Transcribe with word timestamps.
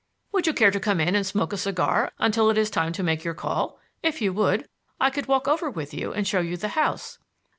"Would 0.31 0.47
you 0.47 0.53
care 0.55 0.71
to 0.71 0.79
come 0.79 0.99
in 0.99 1.13
and 1.13 1.23
smoke 1.27 1.53
a 1.53 1.57
cigar 1.57 2.11
until 2.17 2.49
it 2.49 2.57
is 2.57 2.71
time 2.71 2.91
to 2.93 3.03
make 3.03 3.23
your 3.23 3.35
call? 3.35 3.77
If 4.01 4.19
you 4.19 4.33
would, 4.33 4.67
I 4.99 5.11
could 5.11 5.27
walk 5.27 5.47
over 5.47 5.69
with 5.69 5.93
you 5.93 6.11
and 6.11 6.27
show 6.27 6.39
you 6.39 6.57
the 6.57 6.69
house." 6.69 7.19